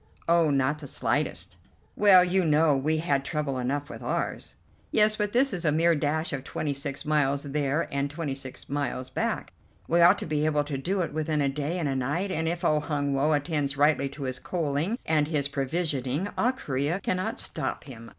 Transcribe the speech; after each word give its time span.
"Oh, 0.27 0.49
not 0.49 0.79
the 0.79 0.87
slightest." 0.87 1.57
"Well, 1.95 2.23
you 2.23 2.43
know, 2.43 2.75
we 2.75 2.97
had 2.97 3.23
trouble 3.23 3.59
enough 3.59 3.87
with 3.87 4.01
ours." 4.01 4.55
"Yes, 4.89 5.15
but 5.17 5.31
this 5.31 5.53
is 5.53 5.63
a 5.63 5.71
mere 5.71 5.93
dash 5.93 6.33
of 6.33 6.43
twenty 6.43 6.73
six 6.73 7.05
miles 7.05 7.43
there 7.43 7.87
and 7.93 8.09
twenty 8.09 8.33
six 8.33 8.67
miles 8.67 9.11
back. 9.11 9.53
We 9.87 10.01
ought 10.01 10.17
to 10.17 10.25
be 10.25 10.43
able 10.47 10.63
to 10.63 10.77
do 10.79 11.01
it 11.01 11.13
within 11.13 11.39
a 11.39 11.49
day 11.49 11.77
and 11.77 11.87
a 11.87 11.95
night, 11.95 12.31
and 12.31 12.47
if 12.47 12.65
old 12.65 12.85
Hun 12.85 13.13
Woe 13.13 13.33
attends 13.33 13.77
rightly 13.77 14.09
to 14.09 14.23
his 14.23 14.39
coaling 14.39 14.97
and 15.05 15.27
his 15.27 15.47
provisioning, 15.47 16.29
all 16.35 16.53
Corea 16.53 16.99
cannot 17.01 17.39
stop 17.39 17.83
him. 17.83 18.09